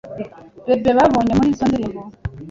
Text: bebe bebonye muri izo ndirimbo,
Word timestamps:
bebe 0.65 0.91
bebonye 0.97 1.31
muri 1.37 1.49
izo 1.53 1.65
ndirimbo, 1.69 2.01